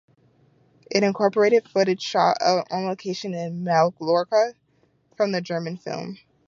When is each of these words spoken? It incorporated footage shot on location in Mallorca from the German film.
It 0.89 1.03
incorporated 1.03 1.69
footage 1.69 2.01
shot 2.01 2.37
on 2.41 2.87
location 2.87 3.35
in 3.35 3.63
Mallorca 3.63 4.55
from 5.15 5.31
the 5.31 5.41
German 5.41 5.77
film. 5.77 6.17